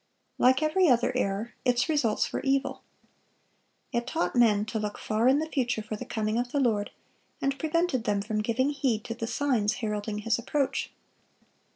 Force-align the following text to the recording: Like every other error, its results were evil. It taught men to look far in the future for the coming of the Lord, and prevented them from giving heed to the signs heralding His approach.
Like 0.39 0.63
every 0.63 0.87
other 0.89 1.11
error, 1.15 1.53
its 1.63 1.87
results 1.87 2.33
were 2.33 2.39
evil. 2.39 2.81
It 3.91 4.07
taught 4.07 4.35
men 4.35 4.65
to 4.65 4.79
look 4.79 4.97
far 4.97 5.27
in 5.27 5.37
the 5.37 5.45
future 5.45 5.83
for 5.83 5.95
the 5.95 6.05
coming 6.05 6.39
of 6.39 6.51
the 6.51 6.59
Lord, 6.59 6.89
and 7.39 7.59
prevented 7.59 8.05
them 8.05 8.23
from 8.23 8.41
giving 8.41 8.71
heed 8.71 9.03
to 9.03 9.13
the 9.13 9.27
signs 9.27 9.73
heralding 9.73 10.17
His 10.25 10.39
approach. 10.39 10.91